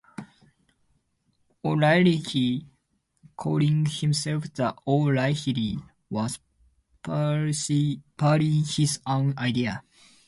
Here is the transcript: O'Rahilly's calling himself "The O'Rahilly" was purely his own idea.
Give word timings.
O'Rahilly's 1.63 2.63
calling 3.35 3.85
himself 3.85 4.51
"The 4.51 4.73
O'Rahilly" 4.87 5.77
was 6.09 6.39
purely 7.03 8.61
his 8.61 8.99
own 9.05 9.37
idea. 9.37 9.83